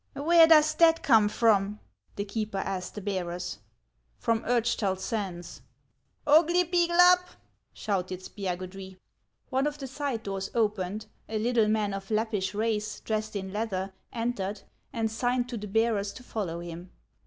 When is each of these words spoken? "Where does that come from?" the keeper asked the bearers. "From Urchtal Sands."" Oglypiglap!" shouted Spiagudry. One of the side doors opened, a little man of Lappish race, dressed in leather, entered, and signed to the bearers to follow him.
"Where 0.13 0.47
does 0.47 0.73
that 0.77 1.03
come 1.03 1.29
from?" 1.29 1.79
the 2.15 2.25
keeper 2.25 2.57
asked 2.57 2.95
the 2.95 3.01
bearers. 3.01 3.59
"From 4.17 4.41
Urchtal 4.45 4.97
Sands."" 4.97 5.61
Oglypiglap!" 6.25 7.19
shouted 7.73 8.21
Spiagudry. 8.21 8.97
One 9.51 9.67
of 9.67 9.77
the 9.77 9.85
side 9.85 10.23
doors 10.23 10.49
opened, 10.55 11.05
a 11.29 11.37
little 11.37 11.67
man 11.67 11.93
of 11.93 12.09
Lappish 12.09 12.55
race, 12.55 12.99
dressed 13.01 13.35
in 13.35 13.53
leather, 13.53 13.93
entered, 14.11 14.63
and 14.91 15.11
signed 15.11 15.47
to 15.49 15.57
the 15.57 15.67
bearers 15.67 16.13
to 16.13 16.23
follow 16.23 16.61
him. 16.61 16.89